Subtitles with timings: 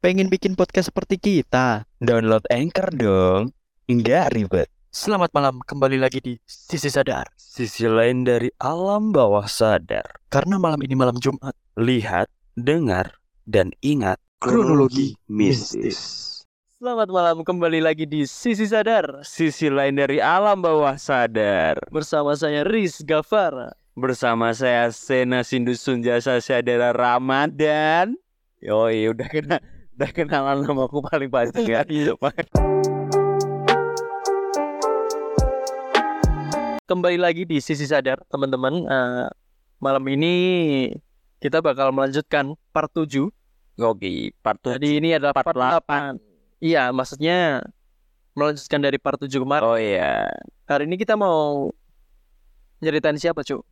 [0.00, 1.84] Pengen bikin podcast seperti kita?
[2.00, 3.52] Download Anchor dong.
[3.84, 4.72] Nggak ribet.
[4.88, 7.28] Selamat malam, kembali lagi di Sisi Sadar.
[7.36, 10.08] Sisi lain dari alam bawah sadar.
[10.32, 13.12] Karena malam ini malam Jumat, Lihat, dengar,
[13.44, 16.00] dan ingat kronologi mistis.
[16.80, 21.76] Selamat malam, kembali lagi di Sisi Sadar Sisi lain dari alam bawah sadar.
[21.92, 23.76] bersama saya Riz Gafar.
[23.92, 28.16] Bersama saya Sena Sindusun Jasa Sadara Ramadan.
[28.64, 29.60] Yoi, udah kena
[30.00, 31.84] udah kenalan nama aku paling panjang ya.
[36.88, 38.80] Kembali lagi di Sisi Sadar, teman-teman.
[38.80, 39.28] Eh,
[39.76, 40.32] malam ini
[41.36, 43.28] kita bakal melanjutkan part 7.
[43.76, 46.16] Oke, part Jadi ini adalah part, 8.
[46.64, 47.60] Iya, maksudnya
[48.32, 49.68] melanjutkan dari part 7 kemarin.
[49.68, 50.32] Oh iya.
[50.64, 51.68] Hari ini kita mau
[52.80, 53.68] nyeritain siapa, Cuk?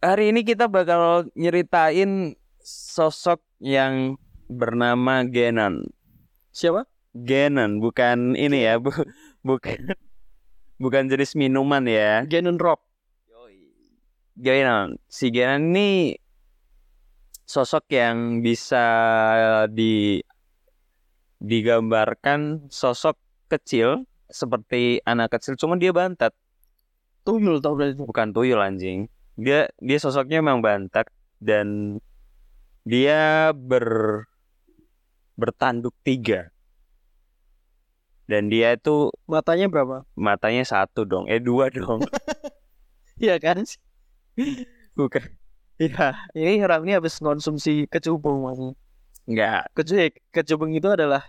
[0.00, 2.32] Hari ini kita bakal nyeritain
[2.64, 4.16] sosok yang
[4.50, 5.86] bernama Genon.
[6.50, 6.90] Siapa?
[7.14, 8.90] Genon, bukan ini ya, bu
[9.46, 9.94] bukan
[10.82, 12.26] bukan jenis minuman ya.
[12.26, 12.82] Genon Rock.
[14.34, 16.16] Genon, si Genon ini
[17.46, 18.86] sosok yang bisa
[19.70, 20.22] di
[21.40, 23.16] digambarkan sosok
[23.50, 26.32] kecil seperti anak kecil, cuman dia bantat,
[27.20, 28.00] Tuyul tau berarti.
[28.00, 29.06] bukan tuyul anjing.
[29.36, 31.08] Dia dia sosoknya memang bantat
[31.40, 32.00] dan
[32.88, 34.24] dia ber
[35.40, 36.52] bertanduk tiga.
[38.28, 40.06] Dan dia itu Matanya berapa?
[40.14, 42.04] matanya satu dong, eh dua dong,
[43.18, 43.66] Iya kan?
[44.94, 45.24] bukan?
[45.76, 48.76] Iya, ini orang ini habis konsumsi kecubung maksudnya.
[49.26, 51.26] Enggak, Kecubung, kecubung itu adalah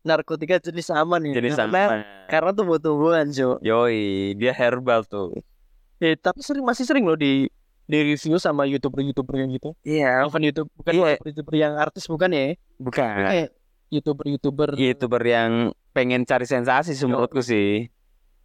[0.00, 1.32] narkotika jenis aman ya.
[1.34, 2.04] jenis Karena- sama.
[2.30, 3.58] Karena tumbuh-tumbuhan, Cuk.
[3.60, 5.34] Yoi, dia herbal tuh.
[5.98, 7.48] Eh, tapi sering masih sering loh di
[7.84, 9.76] di review sama youtuber-youtuber yang gitu.
[9.84, 11.14] Iya, Bukan YouTube, bukan Iya.
[11.20, 12.56] youtuber yang artis bukan ya?
[12.76, 13.24] bukan.
[13.28, 13.48] Kayak
[13.92, 15.52] youtuber-youtuber youtuber yang
[15.92, 17.92] pengen cari sensasi menurutku sih.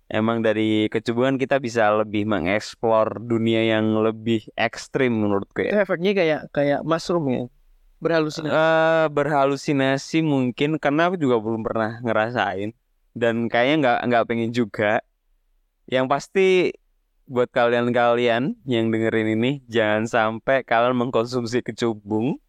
[0.10, 5.86] Emang dari kecubungan kita bisa lebih mengeksplor dunia yang lebih ekstrim menurutku itu ya.
[5.86, 7.44] efeknya kayak kayak mushroom ya.
[8.02, 8.50] Berhalusinasi.
[8.50, 12.74] Eh berhalusinasi mungkin karena aku juga belum pernah ngerasain
[13.14, 15.04] dan kayaknya nggak nggak pengen juga.
[15.86, 16.48] Yang pasti
[17.30, 22.42] buat kalian-kalian yang dengerin ini jangan sampai kalian mengkonsumsi kecubung.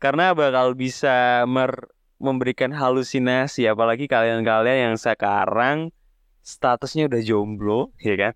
[0.00, 3.68] Karena bakal bisa mer- memberikan halusinasi.
[3.68, 5.92] Apalagi kalian-kalian yang sekarang
[6.40, 8.34] statusnya udah jomblo ya kan?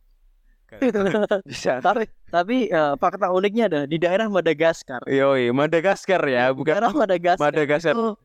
[1.48, 1.84] Bisa.
[1.84, 5.04] Tapi tapi eh, fakta uniknya ada di daerah Madagaskar.
[5.04, 7.52] yoi Madagaskar ya bukan daerah Madagaskar.
[7.52, 7.92] Madagaskar.
[7.92, 8.16] Itu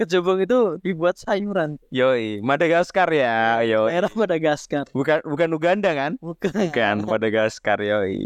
[0.00, 1.76] kecubung itu dibuat sayuran.
[1.90, 4.88] yoi Madagaskar ya yoi Daerah Madagaskar.
[4.90, 6.72] bukan bukan Uganda kan Bukan.
[6.72, 8.24] bukan Madagaskar yoi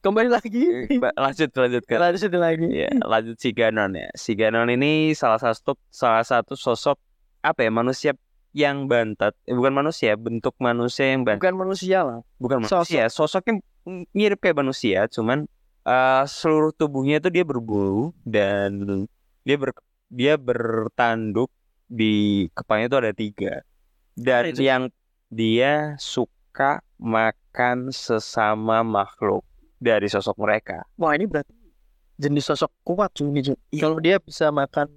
[0.00, 0.64] Kembali lagi.
[0.96, 2.72] Lanjut lanjut ke Lanjut lagi.
[2.72, 6.96] ya lanjut si Ganon ya si Ganon ini salah satu salah satu sosok
[7.40, 8.12] apa ya manusia
[8.50, 12.18] yang bantat eh, bukan manusia bentuk manusia yang bantat Bukan manusia lah.
[12.36, 12.72] bukan Sosok.
[12.80, 13.54] manusia sosoknya
[14.10, 15.44] mirip kayak manusia cuman
[15.82, 19.04] eh, seluruh tubuhnya itu dia berbulu dan
[19.42, 19.76] dia ber
[20.10, 21.48] dia bertanduk
[21.86, 23.54] di kepalanya itu ada tiga
[24.18, 24.62] dan itu?
[24.66, 24.82] yang
[25.30, 29.46] dia suka makan sesama makhluk
[29.78, 31.60] dari sosok mereka Wah ini berarti
[32.20, 33.56] jenis sosok kuat cuy ini.
[33.72, 33.80] Iya.
[33.80, 34.92] Kalau dia bisa makan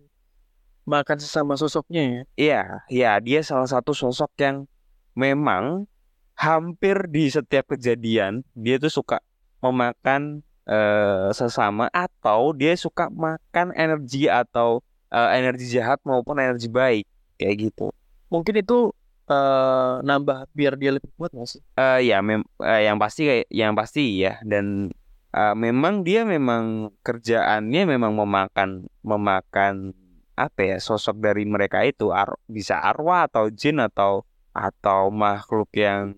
[0.84, 2.22] makan sesama sosoknya ya.
[2.36, 4.68] Iya, iya dia salah satu sosok yang
[5.16, 5.88] memang
[6.36, 9.24] hampir di setiap kejadian dia tuh suka
[9.64, 17.06] memakan eh, sesama atau dia suka makan energi atau eh, energi jahat maupun energi baik
[17.38, 17.94] kayak gitu.
[18.34, 18.90] Mungkin itu
[19.30, 21.62] eh, nambah biar dia lebih kuat nggak sih?
[21.78, 24.90] Eh ya, mem eh, yang pasti kayak yang pasti ya dan
[25.32, 29.94] eh, memang dia memang kerjaannya memang memakan memakan
[30.34, 36.14] apa ya sosok dari mereka itu ar- bisa arwah atau jin atau atau makhluk yang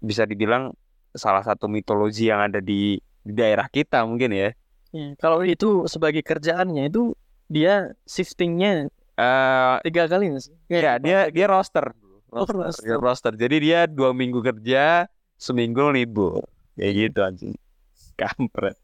[0.00, 0.72] bisa dibilang
[1.12, 4.50] salah satu mitologi yang ada di, di daerah kita mungkin ya.
[4.90, 7.14] Ya, Kalau itu sebagai kerjaannya itu
[7.50, 8.88] dia shiftingnya
[9.20, 10.54] Eh tiga kali nggak sih?
[10.72, 11.92] ya dia dia roster.
[12.32, 12.96] Oh, Roster, dia roster.
[12.96, 13.32] roster.
[13.36, 15.04] Jadi dia dua minggu kerja,
[15.36, 16.40] seminggu libur.
[16.78, 17.54] Kayak gitu anjing.
[18.16, 18.80] Kampret.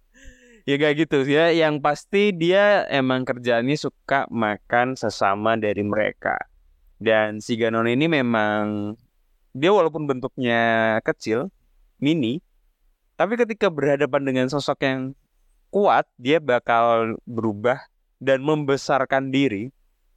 [0.68, 1.54] Ya kayak gitu ya.
[1.54, 6.36] Yang pasti dia emang kerjaannya suka makan sesama dari mereka.
[7.00, 8.92] Dan si Ganon ini memang
[9.56, 11.48] dia walaupun bentuknya kecil,
[11.96, 12.44] mini,
[13.16, 15.00] tapi ketika berhadapan dengan sosok yang
[15.72, 17.80] kuat, dia bakal berubah
[18.22, 19.68] dan membesarkan diri,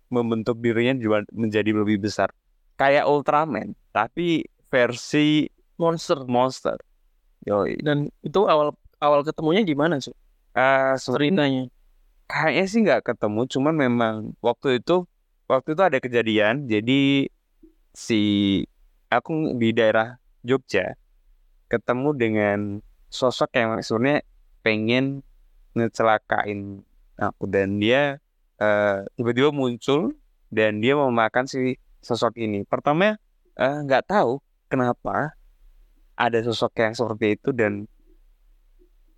[0.10, 2.31] membentuk dirinya juga menjadi lebih besar
[2.80, 6.24] kayak Ultraman tapi versi Monster.
[6.28, 6.75] monster.
[7.48, 7.80] Yoi.
[7.80, 10.12] Dan itu awal awal ketemunya gimana sih?
[10.56, 11.63] Eh, sebenarnya Ceritanya.
[12.28, 15.07] kayaknya sih nggak ketemu cuman memang waktu itu
[15.48, 17.31] waktu itu ada kejadian jadi
[17.95, 18.22] si
[19.07, 21.00] aku di daerah Jogja
[21.72, 22.60] ketemu dengan
[23.07, 24.19] sosok yang sebenarnya
[24.62, 25.24] pengen
[25.80, 26.84] ngecelakain
[27.19, 28.18] aku dan dia
[28.60, 30.16] eh, tiba-tiba muncul
[30.50, 32.63] dan dia mau makan si sosok ini.
[32.63, 33.19] Pertama
[33.60, 34.39] eh, nggak tahu
[34.71, 35.36] kenapa
[36.16, 37.88] ada sosok yang seperti itu dan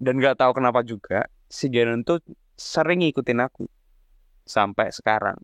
[0.01, 2.21] dan nggak tahu kenapa juga si Ganon tuh
[2.57, 3.69] sering ngikutin aku
[4.45, 5.37] sampai sekarang.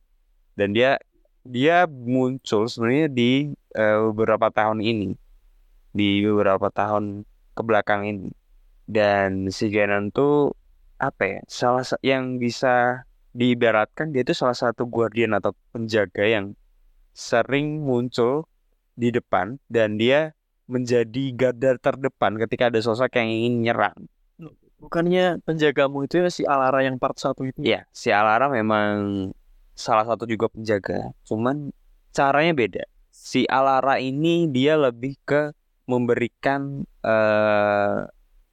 [0.58, 0.98] Dan dia
[1.46, 5.14] dia muncul sebenarnya di eh, beberapa tahun ini
[5.94, 8.30] di beberapa tahun ke belakang ini.
[8.88, 10.54] Dan si Ganon tuh
[10.98, 13.06] apa ya salah sa- yang bisa
[13.38, 16.58] diibaratkan dia itu salah satu guardian atau penjaga yang
[17.14, 18.50] sering muncul
[18.98, 20.34] di depan dan dia
[20.66, 23.98] menjadi garda terdepan ketika ada sosok yang ingin nyerang.
[24.78, 27.58] Bukannya penjagamu itu ya si Alara yang part satu itu?
[27.66, 29.30] Iya, si Alara memang
[29.74, 31.74] salah satu juga penjaga, cuman
[32.14, 32.84] caranya beda.
[33.10, 35.50] Si Alara ini dia lebih ke
[35.90, 37.98] memberikan eh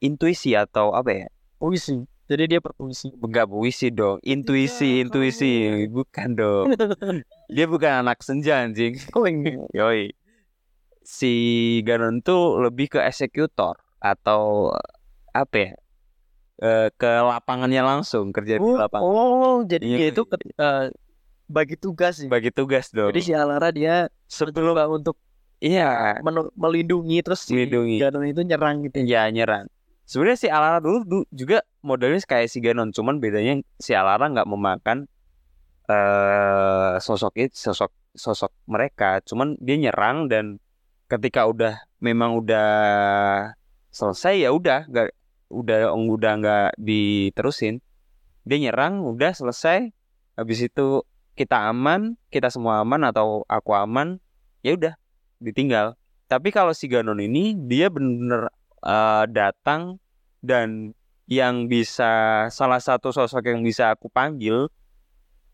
[0.00, 1.26] intuisi atau apa ya?
[1.60, 2.04] Puisi.
[2.24, 3.12] Jadi dia berpuisi.
[3.12, 5.52] Enggak puisi dong, intuisi, Iya, intuisi,
[5.92, 6.66] bukan dong.
[7.52, 8.96] Dia bukan anak senja anjing.
[9.12, 9.28] Oh.
[9.76, 10.16] Yoi.
[11.04, 11.32] Si
[11.84, 14.72] Ganon tuh lebih ke eksekutor atau
[15.30, 15.70] apa ya?
[16.54, 19.04] Eh, ke lapangannya langsung kerja di Oh, lapangan.
[19.04, 20.32] oh, jadi Iya, dia itu iya.
[20.32, 20.84] ke- eh,
[21.44, 22.28] bagi tugas sih.
[22.30, 23.12] Bagi tugas dong.
[23.12, 25.20] Jadi si Alara dia Sebelum untuk
[25.60, 26.16] iya,
[26.56, 28.00] melindungi terus si Melindungi.
[28.00, 28.96] Ganon itu nyerang gitu.
[29.04, 29.68] ya nyerang.
[30.08, 34.48] Sebenarnya si Alara dulu, du- juga modelnya kayak si Ganon, cuman bedanya si Alara nggak
[34.48, 35.06] memakan
[35.84, 40.56] eh sosok itu, sosok sosok mereka, cuman dia nyerang dan
[41.12, 42.72] ketika udah memang udah
[43.92, 45.08] selesai ya udah nggak
[45.52, 47.78] udah udah nggak diterusin.
[48.44, 49.88] Dia nyerang, udah selesai.
[50.36, 51.06] Habis itu
[51.38, 54.20] kita aman, kita semua aman atau aku aman,
[54.60, 54.94] ya udah
[55.40, 55.96] ditinggal.
[56.26, 58.50] Tapi kalau si Ganon ini dia bener
[58.84, 60.02] eh, datang
[60.44, 60.92] dan
[61.24, 64.68] yang bisa salah satu sosok yang bisa aku panggil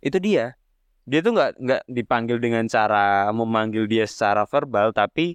[0.02, 0.58] itu dia.
[1.06, 5.34] Dia tuh nggak nggak dipanggil dengan cara memanggil dia secara verbal, tapi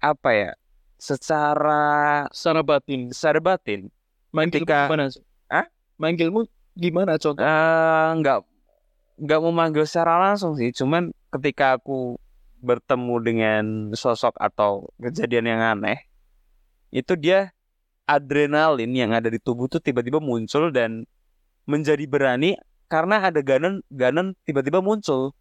[0.00, 0.50] apa ya?
[0.96, 3.12] Secara Secara batin.
[3.12, 3.92] secara batin.
[4.32, 5.04] Manggilmu Ketika- gimana?
[5.52, 5.66] Hah?
[6.00, 6.40] Manggilmu
[6.74, 7.44] gimana contoh?
[7.44, 8.38] Eh, nggak
[9.14, 12.18] nggak memanggil secara langsung sih, cuman ketika aku
[12.58, 16.00] bertemu dengan sosok atau kejadian yang aneh,
[16.90, 17.52] itu dia
[18.04, 21.08] adrenalin yang ada di tubuh tuh tiba-tiba muncul dan
[21.64, 22.56] menjadi berani
[22.88, 25.32] karena ada Ganon Ganon tiba-tiba muncul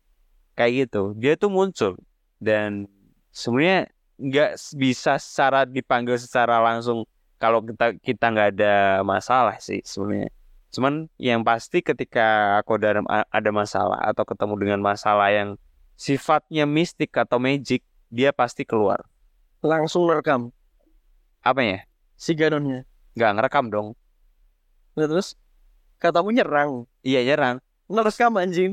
[0.56, 1.14] kayak gitu.
[1.20, 2.00] Dia tuh muncul
[2.40, 2.88] dan
[3.36, 7.04] sebenarnya nggak bisa secara dipanggil secara langsung
[7.42, 10.32] kalau kita kita nggak ada masalah sih sebenarnya.
[10.74, 15.60] Cuman yang pasti ketika aku ada ada masalah atau ketemu dengan masalah yang
[16.00, 19.06] sifatnya mistik atau magic, dia pasti keluar.
[19.62, 20.52] Langsung rekam
[21.44, 21.80] Apa ya?
[22.24, 22.88] Si Ganonnya.
[23.20, 23.88] Nggak ngerekam dong.
[24.96, 25.36] Nah, terus
[26.00, 26.88] katamu nyerang.
[27.04, 27.60] Iya nyerang.
[27.92, 28.72] Ngerekam anjing.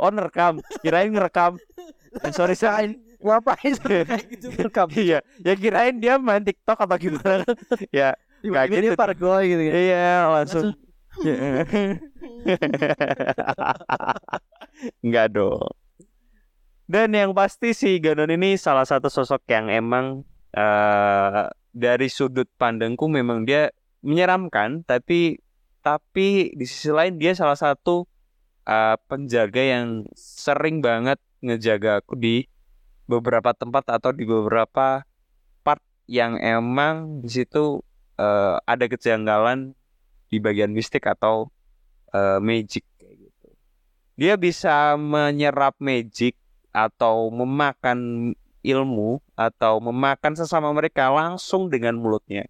[0.00, 0.64] Oh nerekam.
[0.80, 1.60] Kirain ngerekam.
[2.24, 2.96] Eh, sorry sorry.
[3.20, 4.88] Ngapain kayak gitu rekam?
[4.96, 5.20] Iya.
[5.44, 7.44] Ya kirain dia main TikTok atau gimana.
[7.92, 8.16] ya.
[8.40, 8.96] Tiba-tiba Kayak dia gitu.
[8.96, 9.74] pargoy gitu kan.
[9.76, 10.66] Iya langsung.
[15.04, 15.68] Enggak dong.
[16.90, 20.24] Dan yang pasti si Ganon ini salah satu sosok yang emang
[20.56, 23.70] eh dari sudut pandangku memang dia
[24.02, 25.38] menyeramkan, tapi
[25.80, 28.04] tapi di sisi lain dia salah satu
[28.68, 32.44] eh, penjaga yang sering banget ngejaga aku di
[33.08, 35.02] beberapa tempat atau di beberapa
[35.64, 37.80] part yang emang di situ
[38.20, 39.72] eh, ada kejanggalan
[40.30, 41.48] di bagian mistik atau
[42.12, 43.48] eh, magic kayak gitu.
[44.20, 46.36] Dia bisa menyerap magic
[46.70, 52.44] atau memakan ilmu atau memakan sesama mereka langsung dengan mulutnya.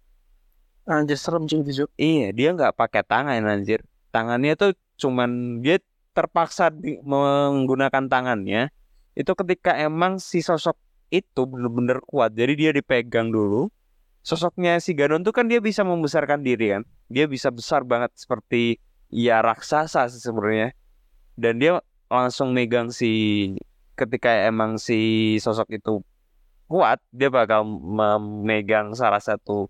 [0.85, 1.85] Anjir serem cuy itu.
[1.95, 3.85] Iya, dia nggak pakai tangan anjir.
[4.11, 5.79] Tangannya tuh cuman dia
[6.11, 8.67] terpaksa di- menggunakan tangannya
[9.15, 10.75] itu ketika emang si sosok
[11.11, 12.35] itu bener-bener kuat.
[12.35, 13.71] Jadi dia dipegang dulu.
[14.21, 16.83] Sosoknya si Ganon tuh kan dia bisa membesarkan diri kan.
[17.11, 18.79] Dia bisa besar banget seperti
[19.11, 20.71] ya raksasa sih sebenarnya.
[21.35, 21.79] Dan dia
[22.11, 23.11] langsung megang si
[24.01, 24.99] ketika emang si
[25.37, 26.01] sosok itu
[26.65, 29.69] kuat, dia bakal memegang salah satu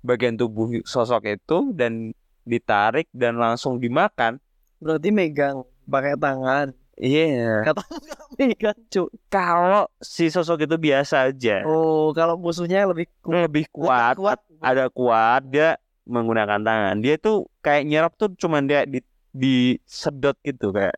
[0.00, 2.14] bagian tubuh sosok itu dan
[2.44, 4.38] ditarik dan langsung dimakan.
[4.78, 6.70] Berarti megang pakai tangan.
[6.94, 7.66] Iya.
[7.66, 9.08] Katamu gak megang, Cuk.
[9.26, 13.48] Kalau si sosok itu biasa aja, Oh, kalau musuhnya lebih kuat.
[13.48, 14.38] lebih kuat, kuat.
[14.62, 17.00] ada kuat dia menggunakan tangan.
[17.00, 19.00] Dia tuh kayak nyerap tuh cuman dia di
[19.34, 20.94] disedot gitu kayak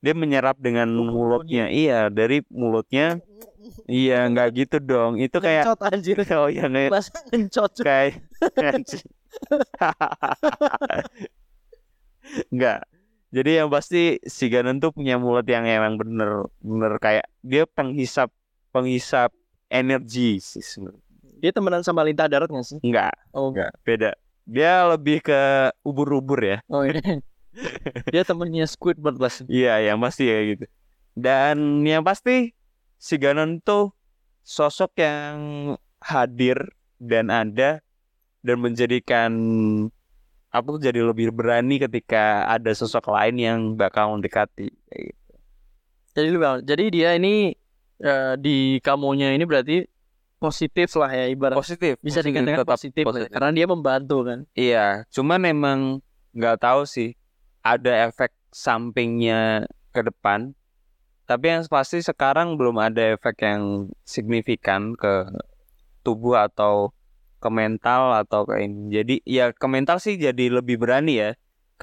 [0.00, 3.18] dia menyerap dengan mulutnya iya dari mulutnya
[3.88, 6.16] iya nggak gitu dong itu kayak Ngencot anjir.
[6.38, 7.70] oh ya nge- Bahasa ngencot.
[7.74, 7.84] Cuk.
[7.84, 8.22] kayak.
[12.52, 12.80] Enggak.
[13.36, 18.30] Jadi yang pasti si Ganon tuh punya mulut yang emang bener bener kayak dia penghisap
[18.70, 19.34] penghisap
[19.68, 21.02] energi sih sebenarnya.
[21.42, 22.78] Dia temenan sama Lintah Darat nggak sih?
[22.80, 24.14] Enggak, Oh enggak, beda.
[24.46, 25.36] Dia lebih ke
[25.82, 26.58] ubur-ubur ya.
[26.70, 27.20] Oh ini.
[28.12, 29.32] Dia temennya Squidward lah.
[29.48, 30.64] Iya, yang pasti ya gitu.
[31.16, 32.52] Dan yang pasti
[33.00, 33.92] si Ganon tuh
[34.44, 35.36] sosok yang
[36.00, 36.70] hadir
[37.00, 37.80] dan ada
[38.44, 39.32] dan menjadikan
[40.54, 44.70] aku tuh jadi lebih berani ketika ada sosok lain yang bakal mendekati.
[44.70, 45.32] Gitu.
[46.16, 47.52] Jadi lu jadi dia ini
[48.00, 49.84] eh, di kamonya ini berarti
[50.36, 53.32] positif lah ya ibarat Positif, bisa positif, dikatakan tetap positif, lah ya, positif.
[53.32, 54.38] karena dia membantu kan.
[54.52, 55.80] Iya, cuman emang
[56.36, 57.16] nggak tahu sih
[57.74, 60.54] ada efek sampingnya ke depan.
[61.26, 65.26] Tapi yang pasti sekarang belum ada efek yang signifikan ke
[66.06, 66.94] tubuh atau
[67.42, 68.94] ke mental atau ke ini.
[68.94, 71.30] Jadi ya ke mental sih jadi lebih berani ya,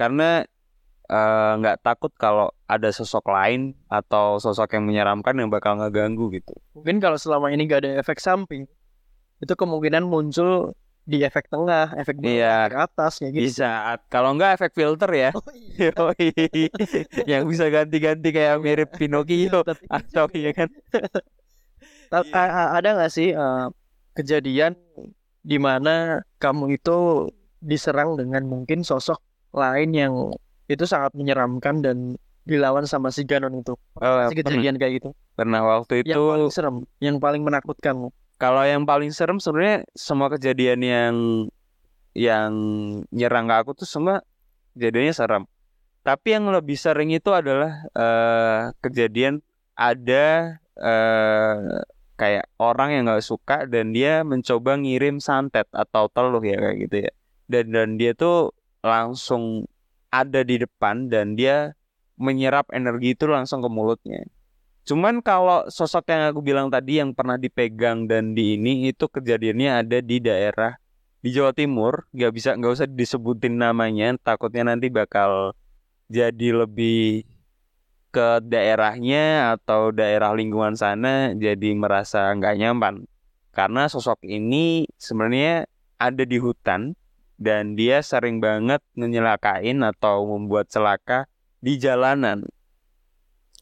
[0.00, 0.48] karena
[1.12, 6.56] eh, nggak takut kalau ada sosok lain atau sosok yang menyeramkan yang bakal ngeganggu gitu.
[6.72, 8.64] Mungkin kalau selama ini gak ada efek samping,
[9.44, 10.72] itu kemungkinan muncul
[11.04, 12.54] di efek tengah, efek bawah, Iya.
[12.64, 13.44] efek atas kayak gitu.
[13.44, 13.70] Bisa,
[14.08, 15.30] kalau nggak efek filter ya.
[15.36, 15.44] Oh,
[16.16, 16.40] iya.
[17.30, 20.68] Yang bisa ganti-ganti kayak mirip Pinocchio Tapi- atau iya kan
[22.14, 22.42] Iya.
[22.72, 23.66] ada nggak sih eh,
[24.12, 24.78] kejadian
[25.42, 29.20] di mana kamu itu diserang dengan mungkin sosok
[29.52, 30.14] lain yang
[30.64, 31.96] itu sangat menyeramkan dan
[32.44, 33.72] dilawan sama si Ganon itu?
[33.96, 35.08] Oh, Si pernah, kejadian kayak gitu.
[35.32, 38.08] pernah waktu Yang itu paling serem, yang paling menakutkan.
[38.38, 41.14] Kalau yang paling serem sebenarnya semua kejadian yang
[42.14, 42.52] yang
[43.10, 44.22] nyerang ke aku tuh semua
[44.74, 45.44] kejadiannya serem.
[46.04, 49.40] Tapi yang lebih sering itu adalah eh, kejadian
[49.74, 51.80] ada eh,
[52.14, 56.96] kayak orang yang nggak suka dan dia mencoba ngirim santet atau teluh ya kayak gitu
[57.08, 57.12] ya.
[57.50, 58.52] Dan dan dia tuh
[58.84, 59.66] langsung
[60.12, 61.74] ada di depan dan dia
[62.14, 64.22] menyerap energi itu langsung ke mulutnya
[64.84, 69.80] Cuman kalau sosok yang aku bilang tadi yang pernah dipegang dan di ini itu kejadiannya
[69.80, 70.76] ada di daerah
[71.24, 75.56] di Jawa Timur, nggak bisa nggak usah disebutin namanya, takutnya nanti bakal
[76.12, 77.24] jadi lebih
[78.12, 83.08] ke daerahnya atau daerah lingkungan sana jadi merasa nggak nyaman.
[83.56, 85.64] Karena sosok ini sebenarnya
[85.96, 86.92] ada di hutan
[87.40, 91.24] dan dia sering banget menyelakain atau membuat celaka
[91.64, 92.44] di jalanan.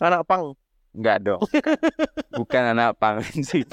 [0.02, 0.58] Anak pang,
[0.92, 1.40] Enggak dong.
[2.38, 3.64] Bukan anak pang sih.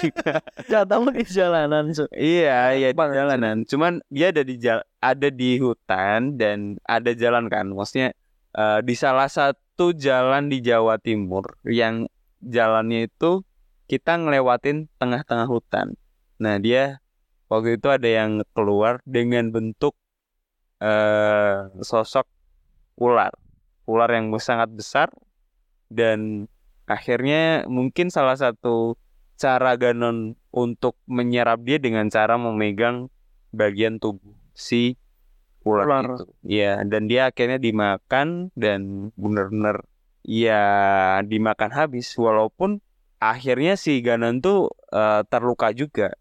[0.72, 1.92] jatuh di jalanan.
[1.92, 2.08] So.
[2.16, 3.68] iya, iya di jalanan.
[3.68, 7.68] Cuman dia ada di jal ada di hutan dan ada jalan kan.
[7.76, 8.16] Maksudnya
[8.56, 12.08] eh, di salah satu jalan di Jawa Timur yang
[12.40, 13.44] jalannya itu
[13.92, 16.00] kita ngelewatin tengah-tengah hutan.
[16.40, 17.04] Nah, dia
[17.52, 19.98] waktu itu ada yang keluar dengan bentuk
[20.80, 22.24] eh sosok
[22.96, 23.36] ular.
[23.84, 25.12] Ular yang sangat besar
[25.92, 26.48] dan
[26.90, 28.98] akhirnya mungkin salah satu
[29.38, 33.08] cara Ganon untuk menyerap dia dengan cara memegang
[33.54, 34.98] bagian tubuh si
[35.64, 36.04] ular, Ular.
[36.18, 36.26] itu.
[36.44, 39.86] Iya, dan dia akhirnya dimakan dan benar-benar
[40.26, 40.66] ya
[41.24, 42.84] dimakan habis walaupun
[43.22, 46.12] akhirnya si Ganon tuh eh, terluka juga.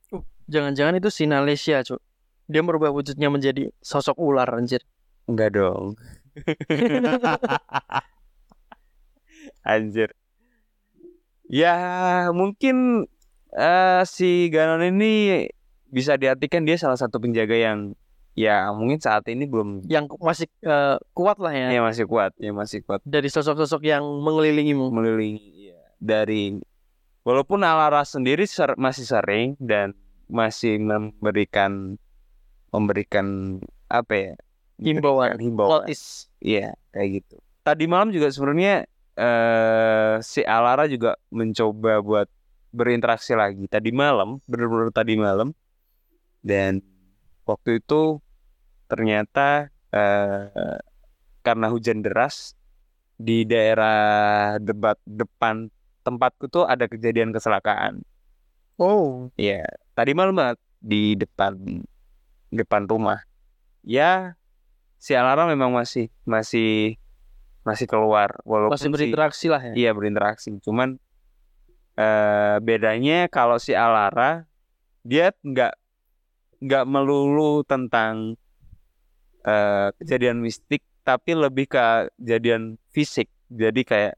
[0.48, 2.00] Jangan-jangan itu Sinalesia, Cuk.
[2.48, 4.80] Dia merubah wujudnya menjadi sosok ular anjir.
[5.28, 5.96] Enggak dong.
[9.68, 10.14] Anjir.
[11.48, 11.74] Ya,
[12.36, 13.08] mungkin
[13.56, 15.48] eh, si Ganon ini
[15.88, 17.96] bisa diartikan dia salah satu penjaga yang
[18.36, 22.52] ya mungkin saat ini belum Yang masih eh, kuat lah ya ya masih kuat, ya
[22.52, 24.92] masih kuat dari sosok-sosok yang mengelilingimu.
[24.92, 26.60] mengelilingi ya, dari
[27.24, 29.96] walaupun Alara sendiri ser- masih sering dan
[30.28, 31.96] masih memberikan
[32.68, 33.56] memberikan
[33.88, 34.34] apa ya?
[34.78, 35.40] Himbauan.
[35.40, 35.88] himbauan.
[36.38, 37.40] Iya, kayak gitu.
[37.64, 38.84] Tadi malam juga sebenarnya
[39.18, 42.28] eh si Alara juga mencoba buat
[42.70, 43.66] berinteraksi lagi.
[43.66, 45.50] Tadi malam, bener-bener tadi malam.
[46.38, 46.78] Dan
[47.42, 48.22] waktu itu
[48.86, 50.78] ternyata eh
[51.42, 52.54] karena hujan deras
[53.18, 53.98] di daerah
[54.62, 55.66] debat depan
[56.06, 58.06] tempatku tuh ada kejadian kecelakaan.
[58.78, 59.66] Oh, Iya,
[59.98, 61.82] tadi malam banget di depan
[62.54, 63.18] depan rumah.
[63.82, 64.38] Ya,
[65.02, 66.94] si Alara memang masih masih
[67.66, 69.72] masih keluar walaupun masih si- berinteraksi lah ya.
[69.74, 70.48] iya berinteraksi.
[70.62, 70.96] Cuman
[71.98, 74.46] eh bedanya kalau si Alara
[75.02, 75.74] dia nggak
[76.62, 78.38] nggak melulu tentang
[79.46, 83.30] eh kejadian mistik, tapi lebih ke kejadian fisik.
[83.48, 84.14] Jadi kayak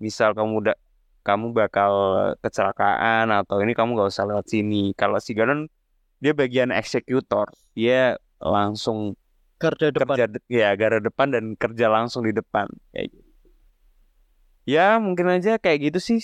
[0.00, 0.76] misal kamu udah
[1.20, 1.92] kamu bakal
[2.40, 4.96] kecelakaan atau ini kamu gak usah lewat sini.
[4.96, 5.68] Kalau si Ganon
[6.16, 9.14] dia bagian eksekutor, dia langsung
[9.60, 10.16] Garda depan.
[10.16, 13.28] kerja de- ya garda depan dan kerja langsung di depan kayak gitu.
[14.64, 16.20] Ya mungkin aja kayak gitu sih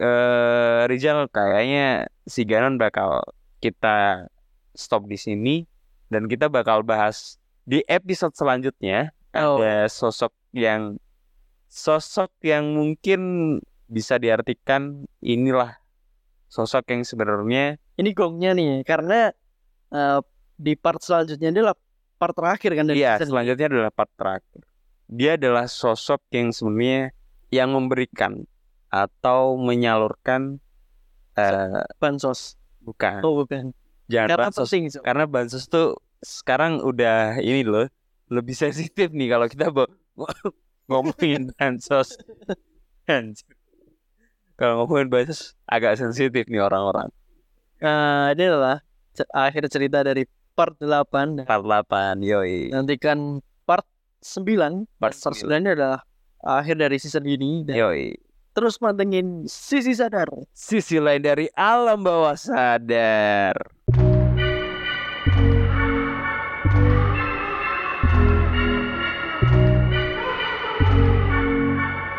[0.00, 3.20] eh Rizal kayaknya si Ganon bakal
[3.60, 4.24] kita
[4.72, 5.68] stop di sini
[6.08, 9.62] dan kita bakal bahas di episode selanjutnya Oh.
[9.62, 10.98] ada sosok yang
[11.70, 13.20] sosok yang mungkin
[13.86, 15.78] bisa diartikan inilah
[16.46, 19.30] sosok yang sebenarnya Ini gongnya nih karena
[19.90, 20.20] eh,
[20.56, 21.78] di part selanjutnya adalah
[22.20, 24.60] part terakhir kan dari Iya, selanjutnya adalah part terakhir.
[25.08, 27.16] Dia adalah sosok yang sebenarnya
[27.48, 28.44] yang memberikan
[28.92, 30.60] atau menyalurkan
[31.40, 32.60] eh bansos.
[32.84, 33.72] bukan, Oh bukan.
[34.06, 34.66] jangan Karena bansos.
[34.68, 35.00] penting so.
[35.00, 37.88] Karena bansos tuh sekarang udah ini loh,
[38.28, 39.72] lebih sensitif nih kalau kita
[40.86, 42.20] ngomongin bansos.
[44.54, 47.08] Kalau ngomongin bansos agak sensitif nih orang-orang.
[47.80, 48.84] Nah, ini adalah
[49.32, 50.28] akhir cerita dari
[50.60, 52.68] part 8 dan 48, yoi.
[52.68, 53.88] nantikan part
[54.20, 56.04] 9 Part part 9 ini adalah
[56.44, 58.12] akhir dari season ini dan Yoi.
[58.52, 63.56] terus mantengin sisi sadar Sisi lain dari alam bawah sadar.